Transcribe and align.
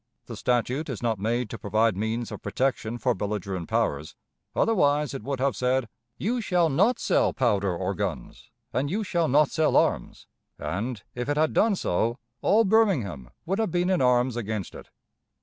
The 0.25 0.35
statute 0.35 0.89
is 0.89 1.03
not 1.03 1.19
made 1.19 1.47
to 1.51 1.59
provide 1.59 1.95
means 1.95 2.31
of 2.31 2.41
protection 2.41 2.97
for 2.97 3.13
belligerent 3.13 3.69
powers, 3.69 4.15
otherwise 4.55 5.13
it 5.13 5.21
would 5.21 5.39
have 5.39 5.55
said, 5.55 5.87
'You 6.17 6.41
shall 6.41 6.69
not 6.69 6.97
sell 6.97 7.33
powder 7.33 7.75
or 7.77 7.93
guns, 7.93 8.49
and 8.73 8.89
you 8.89 9.03
shall 9.03 9.27
not 9.27 9.51
sell 9.51 9.77
arms'; 9.77 10.25
and, 10.57 11.03
if 11.13 11.29
it 11.29 11.37
had 11.37 11.53
done 11.53 11.75
so, 11.75 12.17
all 12.41 12.63
Birmingham 12.63 13.29
would 13.45 13.59
have 13.59 13.69
been 13.69 13.91
in 13.91 14.01
arms 14.01 14.35
against 14.35 14.73
it. 14.73 14.89